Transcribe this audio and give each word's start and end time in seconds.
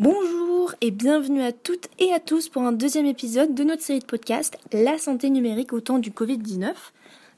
Bonjour 0.00 0.74
et 0.80 0.92
bienvenue 0.92 1.42
à 1.42 1.52
toutes 1.52 1.90
et 1.98 2.14
à 2.14 2.20
tous 2.20 2.48
pour 2.48 2.62
un 2.62 2.72
deuxième 2.72 3.04
épisode 3.04 3.54
de 3.54 3.64
notre 3.64 3.82
série 3.82 3.98
de 3.98 4.06
podcast 4.06 4.56
La 4.72 4.96
santé 4.96 5.28
numérique 5.28 5.74
au 5.74 5.80
temps 5.80 5.98
du 5.98 6.10
Covid-19. 6.10 6.72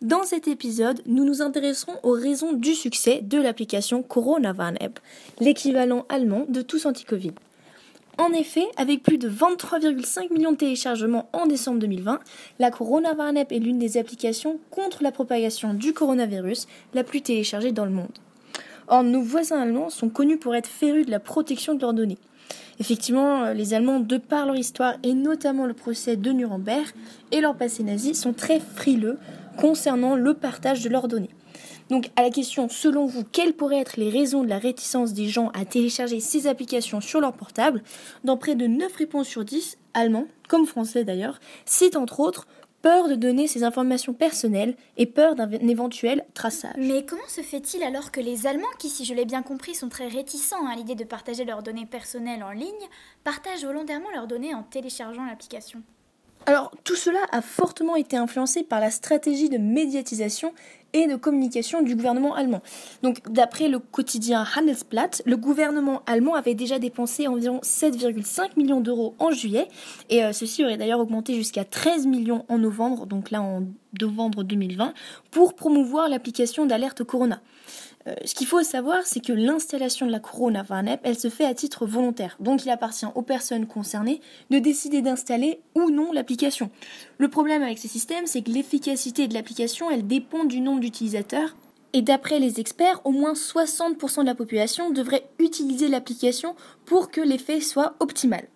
Dans 0.00 0.22
cet 0.22 0.46
épisode, 0.46 1.02
nous 1.06 1.24
nous 1.24 1.42
intéresserons 1.42 1.98
aux 2.04 2.12
raisons 2.12 2.52
du 2.52 2.74
succès 2.74 3.18
de 3.20 3.40
l'application 3.40 4.04
Corona 4.04 4.52
Warn-App, 4.56 5.00
l'équivalent 5.40 6.06
allemand 6.08 6.46
de 6.48 6.62
tous 6.62 6.86
anti-Covid. 6.86 7.32
En 8.16 8.32
effet, 8.32 8.68
avec 8.76 9.02
plus 9.02 9.18
de 9.18 9.28
23,5 9.28 10.32
millions 10.32 10.52
de 10.52 10.58
téléchargements 10.58 11.28
en 11.32 11.46
décembre 11.46 11.80
2020, 11.80 12.20
la 12.60 12.70
Corona 12.70 13.12
Warn-App 13.12 13.50
est 13.50 13.58
l'une 13.58 13.80
des 13.80 13.96
applications 13.96 14.60
contre 14.70 15.02
la 15.02 15.10
propagation 15.10 15.74
du 15.74 15.92
coronavirus 15.92 16.68
la 16.94 17.02
plus 17.02 17.22
téléchargée 17.22 17.72
dans 17.72 17.86
le 17.86 17.90
monde. 17.90 18.20
Or, 18.86 19.02
nos 19.02 19.22
voisins 19.22 19.60
allemands 19.60 19.90
sont 19.90 20.10
connus 20.10 20.38
pour 20.38 20.54
être 20.54 20.68
férus 20.68 21.06
de 21.06 21.10
la 21.10 21.18
protection 21.18 21.74
de 21.74 21.80
leurs 21.80 21.94
données. 21.94 22.18
Effectivement, 22.82 23.44
euh, 23.44 23.54
les 23.54 23.74
Allemands, 23.74 24.00
de 24.00 24.16
par 24.16 24.44
leur 24.44 24.56
histoire 24.56 24.94
et 25.04 25.14
notamment 25.14 25.66
le 25.66 25.72
procès 25.72 26.16
de 26.16 26.32
Nuremberg 26.32 26.88
et 27.30 27.40
leur 27.40 27.54
passé 27.54 27.84
nazi, 27.84 28.12
sont 28.12 28.32
très 28.32 28.58
frileux 28.58 29.20
concernant 29.56 30.16
le 30.16 30.34
partage 30.34 30.82
de 30.82 30.88
leurs 30.88 31.06
données. 31.06 31.30
Donc 31.90 32.10
à 32.16 32.22
la 32.22 32.30
question, 32.30 32.68
selon 32.68 33.06
vous, 33.06 33.22
quelles 33.22 33.52
pourraient 33.52 33.78
être 33.78 33.98
les 33.98 34.10
raisons 34.10 34.42
de 34.42 34.48
la 34.48 34.58
réticence 34.58 35.12
des 35.12 35.28
gens 35.28 35.50
à 35.54 35.64
télécharger 35.64 36.18
ces 36.18 36.48
applications 36.48 37.00
sur 37.00 37.20
leur 37.20 37.34
portable? 37.34 37.84
Dans 38.24 38.36
près 38.36 38.56
de 38.56 38.66
9 38.66 38.92
réponses 38.96 39.28
sur 39.28 39.44
10, 39.44 39.78
allemands, 39.94 40.26
comme 40.48 40.66
français 40.66 41.04
d'ailleurs, 41.04 41.38
citent 41.64 41.94
entre 41.94 42.18
autres 42.18 42.48
peur 42.82 43.08
de 43.08 43.14
donner 43.14 43.46
ses 43.46 43.64
informations 43.64 44.12
personnelles 44.12 44.76
et 44.96 45.06
peur 45.06 45.34
d'un 45.34 45.50
éventuel 45.50 46.24
traçage. 46.34 46.74
Mais 46.76 47.06
comment 47.06 47.22
se 47.28 47.40
fait-il 47.40 47.82
alors 47.82 48.10
que 48.10 48.20
les 48.20 48.46
Allemands, 48.46 48.66
qui 48.78 48.88
si 48.88 49.04
je 49.04 49.14
l'ai 49.14 49.24
bien 49.24 49.42
compris 49.42 49.74
sont 49.74 49.88
très 49.88 50.08
réticents 50.08 50.66
à 50.66 50.74
l'idée 50.74 50.96
de 50.96 51.04
partager 51.04 51.44
leurs 51.44 51.62
données 51.62 51.86
personnelles 51.86 52.42
en 52.42 52.50
ligne, 52.50 52.88
partagent 53.24 53.64
volontairement 53.64 54.10
leurs 54.12 54.26
données 54.26 54.54
en 54.54 54.64
téléchargeant 54.64 55.24
l'application? 55.24 55.82
Alors 56.46 56.72
tout 56.84 56.96
cela 56.96 57.20
a 57.30 57.42
fortement 57.42 57.96
été 57.96 58.16
influencé 58.16 58.62
par 58.62 58.80
la 58.80 58.90
stratégie 58.90 59.48
de 59.48 59.58
médiatisation 59.58 60.52
et 60.92 61.06
de 61.06 61.16
communication 61.16 61.82
du 61.82 61.96
gouvernement 61.96 62.34
allemand. 62.34 62.62
Donc 63.02 63.20
d'après 63.30 63.68
le 63.68 63.78
quotidien 63.78 64.44
Handelsblatt, 64.56 65.22
le 65.24 65.36
gouvernement 65.36 66.02
allemand 66.06 66.34
avait 66.34 66.54
déjà 66.54 66.78
dépensé 66.78 67.26
environ 67.26 67.60
7,5 67.62 68.50
millions 68.56 68.80
d'euros 68.80 69.14
en 69.18 69.30
juillet 69.30 69.68
et 70.10 70.22
euh, 70.22 70.32
ceci 70.32 70.64
aurait 70.64 70.76
d'ailleurs 70.76 71.00
augmenté 71.00 71.34
jusqu'à 71.34 71.64
13 71.64 72.06
millions 72.06 72.44
en 72.48 72.58
novembre, 72.58 73.06
donc 73.06 73.30
là 73.30 73.40
en 73.42 73.62
novembre 74.00 74.42
2020, 74.42 74.94
pour 75.30 75.54
promouvoir 75.54 76.08
l'application 76.08 76.66
d'alerte 76.66 77.04
Corona. 77.04 77.40
Euh, 78.06 78.14
ce 78.24 78.34
qu'il 78.34 78.46
faut 78.46 78.62
savoir, 78.62 79.02
c'est 79.04 79.24
que 79.24 79.32
l'installation 79.32 80.06
de 80.06 80.12
la 80.12 80.20
Corona 80.20 80.64
Warn-App, 80.68 81.00
elle 81.04 81.18
se 81.18 81.30
fait 81.30 81.44
à 81.44 81.54
titre 81.54 81.86
volontaire. 81.86 82.36
Donc 82.40 82.64
il 82.64 82.70
appartient 82.70 83.06
aux 83.14 83.22
personnes 83.22 83.66
concernées 83.66 84.20
de 84.50 84.58
décider 84.58 85.02
d'installer 85.02 85.60
ou 85.74 85.90
non 85.90 86.12
l'application. 86.12 86.70
Le 87.18 87.28
problème 87.28 87.62
avec 87.62 87.78
ces 87.78 87.88
systèmes, 87.88 88.26
c'est 88.26 88.42
que 88.42 88.50
l'efficacité 88.50 89.28
de 89.28 89.34
l'application, 89.34 89.90
elle 89.90 90.06
dépend 90.06 90.44
du 90.44 90.60
nombre 90.60 90.80
d'utilisateurs. 90.80 91.56
Et 91.94 92.00
d'après 92.00 92.38
les 92.38 92.58
experts, 92.58 93.02
au 93.04 93.10
moins 93.10 93.34
60% 93.34 94.22
de 94.22 94.26
la 94.26 94.34
population 94.34 94.90
devrait 94.90 95.28
utiliser 95.38 95.88
l'application 95.88 96.56
pour 96.86 97.10
que 97.10 97.20
l'effet 97.20 97.60
soit 97.60 97.94
optimal. 98.00 98.48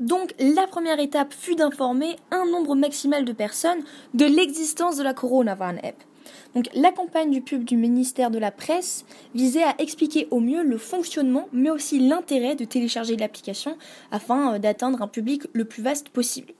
Donc 0.00 0.34
la 0.40 0.66
première 0.66 0.98
étape 0.98 1.32
fut 1.32 1.54
d'informer 1.54 2.16
un 2.30 2.46
nombre 2.46 2.74
maximal 2.74 3.24
de 3.24 3.32
personnes 3.32 3.82
de 4.14 4.24
l'existence 4.24 4.96
de 4.96 5.02
la 5.02 5.14
Corona 5.14 5.54
Warn-App. 5.54 6.02
Donc 6.54 6.68
la 6.74 6.92
campagne 6.92 7.30
du 7.30 7.40
pub 7.40 7.64
du 7.64 7.76
ministère 7.76 8.30
de 8.30 8.38
la 8.38 8.50
Presse 8.50 9.04
visait 9.34 9.62
à 9.62 9.74
expliquer 9.78 10.28
au 10.30 10.40
mieux 10.40 10.62
le 10.62 10.78
fonctionnement, 10.78 11.48
mais 11.52 11.70
aussi 11.70 11.98
l'intérêt 11.98 12.56
de 12.56 12.64
télécharger 12.64 13.16
l'application 13.16 13.76
afin 14.10 14.54
euh, 14.54 14.58
d'atteindre 14.58 15.02
un 15.02 15.08
public 15.08 15.44
le 15.52 15.64
plus 15.64 15.82
vaste 15.82 16.08
possible. 16.08 16.52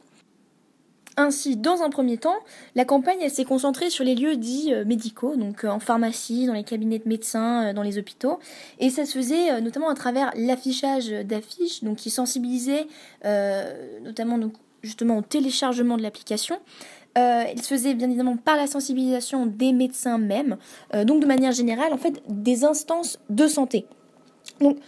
Ainsi, 1.16 1.56
dans 1.56 1.83
un 1.83 1.91
premier 1.91 2.16
temps, 2.16 2.38
la 2.77 2.84
campagne 2.84 3.28
s'est 3.28 3.44
concentrée 3.44 3.91
sur 3.91 4.05
les 4.05 4.14
lieux 4.14 4.37
dits 4.37 4.72
euh, 4.72 4.84
médicaux, 4.84 5.37
donc 5.37 5.65
euh, 5.65 5.69
en 5.69 5.81
pharmacie, 5.81 6.47
dans 6.47 6.54
les 6.54 6.65
cabinets 6.65 7.00
de 7.00 7.09
médecins, 7.09 7.75
dans 7.75 7.82
les 7.82 7.99
hôpitaux, 7.99 8.38
et 8.78 8.91
ça 8.91 9.04
se 9.04 9.19
faisait 9.19 9.60
notamment 9.60 9.91
à 9.91 9.94
travers 9.94 10.32
l'affichage 10.37 11.10
d'affiches, 11.10 11.81
qui 11.97 12.10
sensibilisait 12.10 12.87
notamment 14.03 14.38
justement 14.82 15.19
au 15.19 15.22
téléchargement 15.22 15.97
de 15.97 16.03
l'application, 16.03 16.59
euh, 17.19 17.44
il 17.54 17.62
se 17.62 17.69
faisait 17.69 17.94
bien 17.94 18.09
évidemment 18.09 18.37
par 18.37 18.56
la 18.56 18.66
sensibilisation 18.66 19.47
des 19.47 19.72
médecins 19.72 20.19
même, 20.19 20.56
euh, 20.94 21.04
donc 21.04 21.21
de 21.21 21.26
manière 21.26 21.53
générale, 21.53 21.93
en 21.93 21.98
fait, 21.98 22.22
des 22.28 22.65
instances 22.65 23.19
de 23.28 23.47
santé. 23.47 23.87
Donc, 24.60 24.78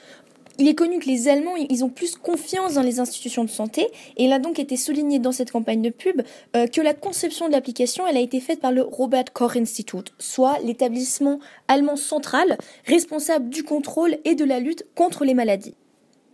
il 0.59 0.69
est 0.69 0.75
connu 0.75 0.99
que 0.99 1.06
les 1.06 1.28
Allemands, 1.28 1.56
ils 1.56 1.82
ont 1.82 1.88
plus 1.88 2.15
confiance 2.16 2.75
dans 2.75 2.82
les 2.82 3.00
institutions 3.00 3.44
de 3.44 3.50
santé, 3.50 3.88
et 4.16 4.25
il 4.25 4.32
a 4.32 4.38
donc 4.38 4.59
été 4.59 4.77
souligné 4.77 5.19
dans 5.19 5.32
cette 5.32 5.50
campagne 5.50 5.82
de 5.82 5.91
pub 5.91 6.22
euh, 6.55 6.66
que 6.66 6.81
la 6.81 6.94
conception 6.94 7.49
de 7.49 7.53
l'application, 7.53 8.06
elle 8.06 8.16
a 8.16 8.21
été 8.21 8.38
faite 8.38 8.61
par 8.61 8.71
le 8.71 8.82
Robert 8.82 9.32
Koch 9.32 9.56
Institute, 9.56 10.12
soit 10.19 10.59
l'établissement 10.62 11.41
allemand 11.69 11.97
central 11.97 12.59
responsable 12.87 13.49
du 13.49 13.65
contrôle 13.65 14.19
et 14.25 14.34
de 14.34 14.44
la 14.44 14.61
lutte 14.61 14.84
contre 14.94 15.25
les 15.25 15.34
maladies. 15.34 15.75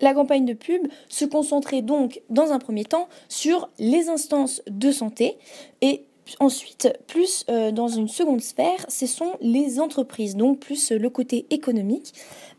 La 0.01 0.15
campagne 0.15 0.45
de 0.45 0.53
pub 0.55 0.87
se 1.09 1.25
concentrait 1.25 1.83
donc 1.83 2.21
dans 2.31 2.53
un 2.53 2.59
premier 2.59 2.85
temps 2.85 3.09
sur 3.29 3.69
les 3.79 4.09
instances 4.09 4.63
de 4.69 4.91
santé 4.93 5.37
et 5.81 6.05
ensuite, 6.41 6.93
plus 7.07 7.45
euh, 7.49 7.71
dans 7.71 7.89
une 7.89 8.09
seconde 8.09 8.41
sphère, 8.41 8.85
ce 8.89 9.07
sont 9.07 9.33
les 9.41 9.81
entreprises, 9.81 10.37
donc 10.37 10.61
plus 10.61 10.93
le 10.93 11.11
côté 11.11 11.47
économique. 11.51 12.15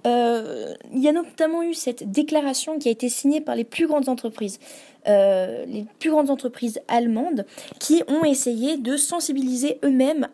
Euh, 0.07 0.73
il 0.93 0.99
y 0.99 1.09
a 1.09 1.11
notamment 1.11 1.61
eu 1.61 1.73
cette 1.73 2.09
déclaration 2.09 2.79
qui 2.79 2.87
a 2.87 2.91
été 2.91 3.09
signée 3.09 3.41
par 3.41 3.55
les 3.55 3.65
plus 3.65 3.87
grandes 3.87 4.09
entreprises. 4.09 4.59
Euh, 5.07 5.65
les 5.65 5.85
plus 5.99 6.09
grandes 6.09 6.29
entreprises 6.29 6.81
allemandes 6.89 7.45
qui 7.79 8.03
ont 8.09 8.25
essayé 8.25 8.75
de 8.77 8.97
sensibiliser 8.97 9.79
eux-mêmes 9.83 10.27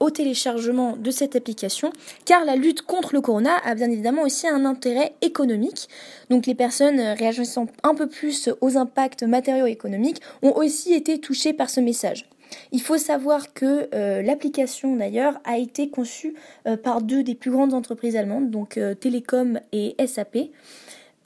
au 0.00 0.10
téléchargement 0.10 0.96
de 0.96 1.10
cette 1.10 1.36
application, 1.36 1.92
car 2.24 2.44
la 2.44 2.56
lutte 2.56 2.82
contre 2.82 3.12
le 3.12 3.20
corona 3.20 3.58
a 3.64 3.74
bien 3.74 3.90
évidemment 3.90 4.22
aussi 4.22 4.48
un 4.48 4.64
intérêt 4.64 5.12
économique. 5.20 5.88
Donc 6.30 6.46
les 6.46 6.54
personnes 6.54 6.98
réagissant 6.98 7.66
un 7.82 7.94
peu 7.94 8.08
plus 8.08 8.48
aux 8.62 8.78
impacts 8.78 9.24
matériaux 9.24 9.66
et 9.66 9.72
économiques 9.72 10.22
ont 10.42 10.52
aussi 10.56 10.94
été 10.94 11.20
touchées 11.20 11.52
par 11.52 11.68
ce 11.68 11.80
message. 11.80 12.28
Il 12.72 12.80
faut 12.80 12.98
savoir 12.98 13.52
que 13.52 13.88
euh, 13.94 14.22
l'application 14.22 14.96
d'ailleurs 14.96 15.40
a 15.44 15.58
été 15.58 15.90
conçue 15.90 16.34
euh, 16.66 16.76
par 16.76 17.02
deux 17.02 17.22
des 17.22 17.34
plus 17.34 17.50
grandes 17.50 17.74
entreprises 17.74 18.16
allemandes, 18.16 18.50
donc 18.50 18.78
Telecom 19.00 19.60
et 19.72 19.94
SAP. 20.06 20.50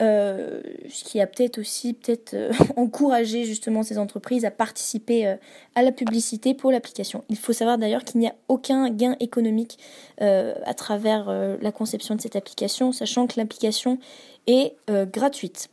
Euh, 0.01 0.61
ce 0.89 1.03
qui 1.03 1.21
a 1.21 1.27
peut-être 1.27 1.59
aussi 1.59 1.93
peut-être 1.93 2.33
euh, 2.33 2.51
encouragé 2.75 3.45
justement 3.45 3.83
ces 3.83 3.97
entreprises 3.99 4.43
à 4.43 4.51
participer 4.51 5.27
euh, 5.27 5.35
à 5.75 5.83
la 5.83 5.91
publicité 5.91 6.53
pour 6.53 6.71
l'application. 6.71 7.23
Il 7.29 7.37
faut 7.37 7.53
savoir 7.53 7.77
d'ailleurs 7.77 8.03
qu'il 8.03 8.19
n'y 8.19 8.27
a 8.27 8.35
aucun 8.47 8.89
gain 8.89 9.15
économique 9.19 9.77
à 10.19 10.73
travers 10.73 11.25
la 11.61 11.71
conception 11.71 12.15
de 12.15 12.21
cette 12.21 12.35
application, 12.35 12.91
sachant 12.91 13.27
que 13.27 13.33
l'application 13.37 13.97
est 14.47 14.75
gratuite. 14.87 15.69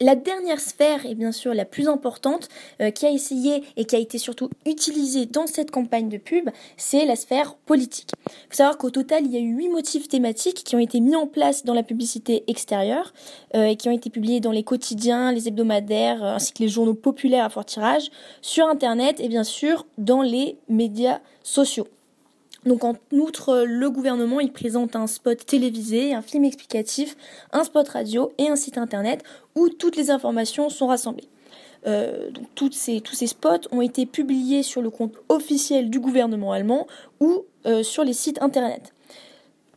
La 0.00 0.14
dernière 0.14 0.60
sphère, 0.60 1.06
et 1.06 1.14
bien 1.14 1.32
sûr 1.32 1.54
la 1.54 1.64
plus 1.64 1.88
importante, 1.88 2.48
euh, 2.80 2.90
qui 2.90 3.06
a 3.06 3.10
essayé 3.10 3.62
et 3.76 3.84
qui 3.84 3.96
a 3.96 3.98
été 3.98 4.18
surtout 4.18 4.50
utilisée 4.66 5.26
dans 5.26 5.46
cette 5.46 5.70
campagne 5.70 6.08
de 6.08 6.18
pub, 6.18 6.50
c'est 6.76 7.04
la 7.04 7.16
sphère 7.16 7.54
politique. 7.54 8.10
Il 8.26 8.32
faut 8.50 8.56
savoir 8.56 8.78
qu'au 8.78 8.90
total, 8.90 9.24
il 9.26 9.32
y 9.32 9.36
a 9.36 9.40
eu 9.40 9.54
huit 9.54 9.68
motifs 9.68 10.08
thématiques 10.08 10.64
qui 10.64 10.76
ont 10.76 10.80
été 10.80 11.00
mis 11.00 11.16
en 11.16 11.26
place 11.26 11.64
dans 11.64 11.74
la 11.74 11.82
publicité 11.82 12.44
extérieure 12.48 13.12
euh, 13.54 13.66
et 13.66 13.76
qui 13.76 13.88
ont 13.88 13.92
été 13.92 14.10
publiés 14.10 14.40
dans 14.40 14.52
les 14.52 14.64
quotidiens, 14.64 15.32
les 15.32 15.48
hebdomadaires, 15.48 16.24
euh, 16.24 16.34
ainsi 16.34 16.52
que 16.52 16.62
les 16.62 16.68
journaux 16.68 16.94
populaires 16.94 17.44
à 17.44 17.50
fort 17.50 17.64
tirage, 17.64 18.10
sur 18.40 18.68
Internet 18.68 19.20
et 19.20 19.28
bien 19.28 19.44
sûr 19.44 19.86
dans 19.96 20.22
les 20.22 20.56
médias 20.68 21.20
sociaux. 21.42 21.88
Donc 22.68 22.84
en 22.84 22.94
outre, 23.12 23.64
le 23.66 23.90
gouvernement 23.90 24.40
il 24.40 24.52
présente 24.52 24.94
un 24.94 25.06
spot 25.06 25.44
télévisé, 25.46 26.12
un 26.12 26.20
film 26.20 26.44
explicatif, 26.44 27.16
un 27.50 27.64
spot 27.64 27.88
radio 27.88 28.30
et 28.36 28.48
un 28.48 28.56
site 28.56 28.76
internet 28.76 29.24
où 29.56 29.70
toutes 29.70 29.96
les 29.96 30.10
informations 30.10 30.68
sont 30.68 30.86
rassemblées. 30.86 31.28
Euh, 31.86 32.30
tous 32.54 32.70
ces 32.72 33.26
spots 33.26 33.68
ont 33.72 33.80
été 33.80 34.04
publiés 34.04 34.62
sur 34.62 34.82
le 34.82 34.90
compte 34.90 35.14
officiel 35.30 35.88
du 35.88 35.98
gouvernement 35.98 36.52
allemand 36.52 36.86
ou 37.20 37.46
euh, 37.64 37.82
sur 37.82 38.04
les 38.04 38.12
sites 38.12 38.42
internet. 38.42 38.92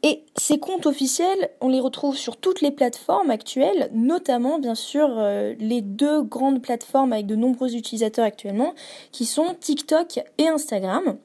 Et 0.03 0.23
ces 0.35 0.59
comptes 0.59 0.85
officiels, 0.85 1.51
on 1.61 1.69
les 1.69 1.79
retrouve 1.79 2.17
sur 2.17 2.35
toutes 2.35 2.59
les 2.59 2.71
plateformes 2.71 3.29
actuelles, 3.29 3.89
notamment 3.93 4.59
bien 4.59 4.75
sûr 4.75 5.07
euh, 5.11 5.53
les 5.59 5.81
deux 5.81 6.23
grandes 6.23 6.61
plateformes 6.61 7.13
avec 7.13 7.25
de 7.25 7.35
nombreux 7.35 7.73
utilisateurs 7.73 8.25
actuellement, 8.25 8.73
qui 9.13 9.25
sont 9.25 9.55
TikTok 9.59 10.19
et 10.39 10.47
Instagram. 10.49 11.17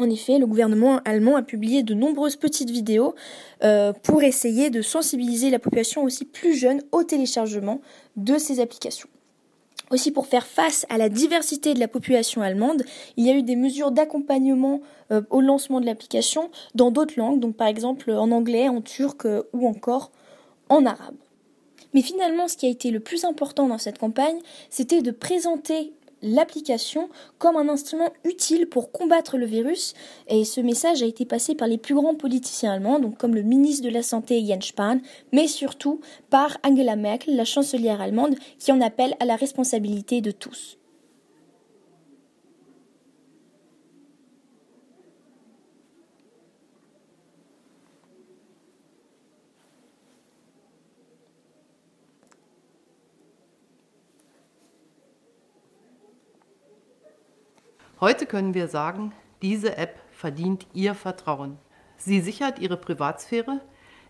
En 0.00 0.10
effet, 0.10 0.38
le 0.38 0.46
gouvernement 0.46 1.00
allemand 1.04 1.36
a 1.36 1.42
publié 1.42 1.82
de 1.82 1.94
nombreuses 1.94 2.36
petites 2.36 2.70
vidéos 2.70 3.14
euh, 3.62 3.92
pour 3.92 4.22
essayer 4.22 4.70
de 4.70 4.82
sensibiliser 4.82 5.50
la 5.50 5.60
population 5.60 6.02
aussi 6.02 6.24
plus 6.24 6.54
jeune 6.54 6.82
au 6.90 7.04
téléchargement 7.04 7.80
de 8.16 8.36
ces 8.36 8.58
applications. 8.58 9.08
Aussi 9.90 10.10
pour 10.10 10.26
faire 10.26 10.46
face 10.46 10.86
à 10.88 10.98
la 10.98 11.08
diversité 11.08 11.74
de 11.74 11.78
la 11.78 11.86
population 11.86 12.42
allemande, 12.42 12.84
il 13.16 13.26
y 13.26 13.30
a 13.30 13.34
eu 13.34 13.42
des 13.42 13.54
mesures 13.54 13.92
d'accompagnement 13.92 14.80
euh, 15.12 15.22
au 15.30 15.40
lancement 15.40 15.80
de 15.80 15.86
l'application 15.86 16.50
dans 16.74 16.90
d'autres 16.90 17.14
langues, 17.16 17.38
donc 17.38 17.54
par 17.54 17.68
exemple 17.68 18.10
en 18.10 18.30
anglais, 18.32 18.68
en 18.68 18.80
turc 18.80 19.26
euh, 19.26 19.42
ou 19.52 19.68
encore 19.68 20.10
en 20.70 20.86
arabe. 20.86 21.14
Mais 21.92 22.02
finalement, 22.02 22.48
ce 22.48 22.56
qui 22.56 22.66
a 22.66 22.70
été 22.70 22.90
le 22.90 22.98
plus 22.98 23.24
important 23.24 23.68
dans 23.68 23.78
cette 23.78 23.98
campagne, 23.98 24.38
c'était 24.68 25.02
de 25.02 25.12
présenter 25.12 25.92
l'application 26.24 27.08
comme 27.38 27.56
un 27.56 27.68
instrument 27.68 28.10
utile 28.24 28.66
pour 28.66 28.90
combattre 28.90 29.36
le 29.38 29.46
virus. 29.46 29.94
Et 30.26 30.44
ce 30.44 30.60
message 30.60 31.02
a 31.02 31.06
été 31.06 31.24
passé 31.24 31.54
par 31.54 31.68
les 31.68 31.78
plus 31.78 31.94
grands 31.94 32.16
politiciens 32.16 32.72
allemands, 32.72 32.98
donc 32.98 33.16
comme 33.18 33.34
le 33.34 33.42
ministre 33.42 33.84
de 33.84 33.90
la 33.90 34.02
Santé 34.02 34.44
Jens 34.44 34.66
Spahn, 34.66 35.00
mais 35.32 35.46
surtout 35.46 36.00
par 36.30 36.58
Angela 36.64 36.96
Merkel, 36.96 37.36
la 37.36 37.44
chancelière 37.44 38.00
allemande, 38.00 38.34
qui 38.58 38.72
en 38.72 38.80
appelle 38.80 39.14
à 39.20 39.26
la 39.26 39.36
responsabilité 39.36 40.20
de 40.20 40.32
tous. 40.32 40.78
Heute 58.00 58.26
können 58.26 58.54
wir 58.54 58.66
sagen, 58.66 59.12
diese 59.40 59.76
App 59.76 60.00
verdient 60.10 60.66
Ihr 60.74 60.94
Vertrauen. 60.94 61.58
Sie 61.96 62.20
sichert 62.20 62.58
Ihre 62.58 62.76
Privatsphäre, 62.76 63.60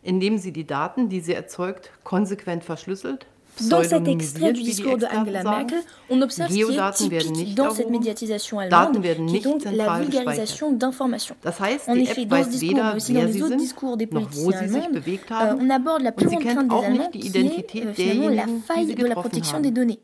indem 0.03 0.39
sie 0.39 0.53
die 0.53 0.67
Daten, 0.67 1.09
die 1.09 1.21
sie 1.21 1.35
erzeugt, 1.35 1.91
konsequent 2.03 2.65
verschlüsselt. 2.65 3.27
Dans 3.69 3.83
cet 3.89 4.09
extrait 4.09 4.53
du 4.53 4.63
discours 4.63 4.99
de 4.99 5.07
Angela 5.07 5.45
Merkel, 5.45 5.79
on 6.11 6.21
observe 6.23 6.51
ce 6.51 6.55
qui 6.55 7.15
est 7.15 7.31
typique 7.31 7.55
dans 7.55 7.71
cette 7.71 7.91
médiatisation 7.91 8.59
allemande, 8.59 9.01
qui 9.01 9.37
est 9.37 9.41
donc 9.41 9.65
la 9.65 10.01
vulgarisation 10.01 10.73
d'informations. 10.73 11.37
Das 11.43 11.61
heißt, 11.61 11.89
en 11.89 11.95
die 11.95 12.03
effet, 12.03 12.23
App 12.23 12.29
dans 12.29 12.37
ce 12.37 12.41
weiß 12.43 12.51
discours, 12.51 12.83
mais 12.83 12.97
aussi 12.97 13.13
dans 13.13 13.21
wer 13.21 13.27
les 13.27 13.33
sie 13.33 13.43
autres 13.43 13.49
sind, 13.51 13.61
discours 13.61 13.97
des 13.97 14.07
politiciens 14.07 14.51
sie 14.51 14.69
sich 14.69 14.77
allemands, 14.77 14.93
bewegt 14.93 15.31
euh, 15.31 15.35
haben. 15.35 15.61
on 15.63 15.71
aborde 15.71 16.03
la 16.03 16.11
plus 16.11 16.27
und 16.27 16.31
sie 16.31 16.37
grande 16.37 16.45
kennt 16.45 16.57
crainte 16.57 16.69
des 16.69 16.77
auch 16.77 16.85
Allemands, 16.85 17.11
nicht 17.13 17.15
die 17.15 17.21
qui 17.21 17.27
est 17.27 17.41
Identität 17.41 17.87
euh, 17.87 17.95
finalement 17.95 18.29
la 18.31 18.75
faille 18.75 18.95
de 18.95 19.07
la 19.07 19.15
protection 19.15 19.61
des 19.61 19.71
données. 19.71 20.01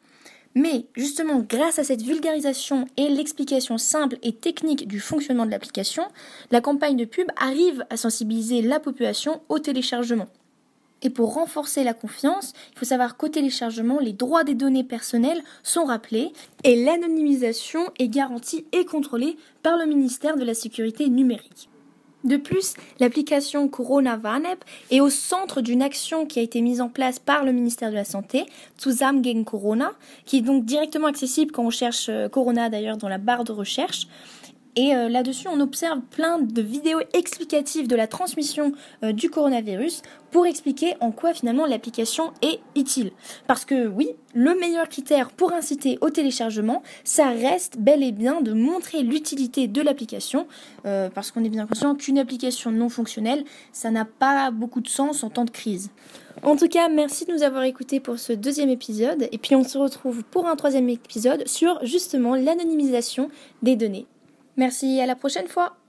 Mais 0.54 0.86
justement, 0.96 1.44
grâce 1.48 1.78
à 1.78 1.84
cette 1.84 2.02
vulgarisation 2.02 2.86
et 2.96 3.08
l'explication 3.08 3.78
simple 3.78 4.18
et 4.22 4.32
technique 4.32 4.88
du 4.88 4.98
fonctionnement 4.98 5.46
de 5.46 5.50
l'application, 5.50 6.02
la 6.50 6.60
campagne 6.60 6.96
de 6.96 7.04
pub 7.04 7.28
arrive 7.36 7.84
à 7.88 7.96
sensibiliser 7.96 8.60
la 8.60 8.80
population 8.80 9.40
au 9.48 9.60
téléchargement. 9.60 10.26
Et 11.02 11.10
pour 11.10 11.34
renforcer 11.34 11.82
la 11.84 11.94
confiance, 11.94 12.52
il 12.72 12.78
faut 12.78 12.84
savoir 12.84 13.16
qu'au 13.16 13.28
téléchargement, 13.28 14.00
les 14.00 14.12
droits 14.12 14.44
des 14.44 14.54
données 14.54 14.84
personnelles 14.84 15.42
sont 15.62 15.84
rappelés 15.84 16.32
et 16.64 16.84
l'anonymisation 16.84 17.80
est 17.98 18.08
garantie 18.08 18.66
et 18.72 18.84
contrôlée 18.84 19.38
par 19.62 19.78
le 19.78 19.86
ministère 19.86 20.36
de 20.36 20.44
la 20.44 20.54
Sécurité 20.54 21.08
numérique. 21.08 21.70
De 22.22 22.36
plus, 22.36 22.74
l'application 22.98 23.66
Corona 23.68 24.20
Warn-App 24.22 24.62
est 24.90 25.00
au 25.00 25.08
centre 25.08 25.62
d'une 25.62 25.80
action 25.80 26.26
qui 26.26 26.38
a 26.38 26.42
été 26.42 26.60
mise 26.60 26.82
en 26.82 26.90
place 26.90 27.18
par 27.18 27.44
le 27.44 27.52
ministère 27.52 27.90
de 27.90 27.94
la 27.94 28.04
Santé, 28.04 28.44
Zusammen 28.78 29.24
gegen 29.24 29.44
Corona, 29.44 29.92
qui 30.26 30.38
est 30.38 30.42
donc 30.42 30.66
directement 30.66 31.06
accessible 31.06 31.50
quand 31.50 31.64
on 31.64 31.70
cherche 31.70 32.08
euh, 32.10 32.28
Corona 32.28 32.68
d'ailleurs 32.68 32.98
dans 32.98 33.08
la 33.08 33.16
barre 33.16 33.44
de 33.44 33.52
recherche. 33.52 34.06
Et 34.76 34.94
euh, 34.94 35.08
là-dessus, 35.08 35.48
on 35.48 35.60
observe 35.60 36.00
plein 36.10 36.38
de 36.38 36.62
vidéos 36.62 37.00
explicatives 37.12 37.88
de 37.88 37.96
la 37.96 38.06
transmission 38.06 38.72
euh, 39.02 39.12
du 39.12 39.28
coronavirus 39.28 40.02
pour 40.30 40.46
expliquer 40.46 40.94
en 41.00 41.10
quoi 41.10 41.34
finalement 41.34 41.66
l'application 41.66 42.32
est 42.40 42.60
utile. 42.76 43.10
Parce 43.48 43.64
que 43.64 43.88
oui, 43.88 44.10
le 44.32 44.54
meilleur 44.54 44.88
critère 44.88 45.30
pour 45.30 45.52
inciter 45.52 45.98
au 46.00 46.10
téléchargement, 46.10 46.84
ça 47.02 47.30
reste 47.30 47.78
bel 47.78 48.04
et 48.04 48.12
bien 48.12 48.42
de 48.42 48.52
montrer 48.52 49.02
l'utilité 49.02 49.66
de 49.66 49.82
l'application, 49.82 50.46
euh, 50.86 51.10
parce 51.12 51.32
qu'on 51.32 51.42
est 51.42 51.48
bien 51.48 51.66
conscient 51.66 51.96
qu'une 51.96 52.18
application 52.18 52.70
non 52.70 52.88
fonctionnelle, 52.88 53.44
ça 53.72 53.90
n'a 53.90 54.04
pas 54.04 54.52
beaucoup 54.52 54.80
de 54.80 54.88
sens 54.88 55.24
en 55.24 55.30
temps 55.30 55.44
de 55.44 55.50
crise. 55.50 55.90
En 56.44 56.54
tout 56.54 56.68
cas, 56.68 56.88
merci 56.88 57.24
de 57.24 57.32
nous 57.32 57.42
avoir 57.42 57.64
écoutés 57.64 57.98
pour 57.98 58.20
ce 58.20 58.32
deuxième 58.32 58.70
épisode, 58.70 59.28
et 59.32 59.38
puis 59.38 59.56
on 59.56 59.64
se 59.64 59.76
retrouve 59.76 60.22
pour 60.22 60.46
un 60.46 60.54
troisième 60.54 60.88
épisode 60.88 61.46
sur 61.48 61.84
justement 61.84 62.36
l'anonymisation 62.36 63.30
des 63.62 63.74
données. 63.74 64.06
Merci, 64.60 65.00
à 65.00 65.06
la 65.06 65.16
prochaine 65.16 65.48
fois 65.48 65.79